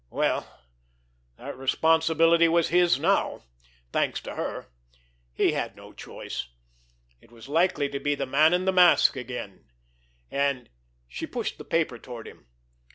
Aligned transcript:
Well, 0.09 0.63
that 1.37 1.55
responsibility 1.55 2.47
was 2.47 2.69
his 2.69 2.99
now, 2.99 3.43
thanks 3.93 4.19
to 4.21 4.33
her.... 4.33 4.65
He 5.31 5.51
had 5.51 5.75
no 5.75 5.93
choice.... 5.93 6.47
It 7.21 7.31
was 7.31 7.47
likely 7.47 7.87
to 7.89 7.99
be 7.99 8.15
the 8.15 8.25
man 8.25 8.51
in 8.55 8.65
the 8.65 8.71
mask 8.73 9.15
again, 9.15 9.65
and—— 10.31 10.69
She 11.07 11.27
pushed 11.27 11.59
the 11.59 11.65
paper 11.65 11.99
toward 11.99 12.27
him. 12.27 12.47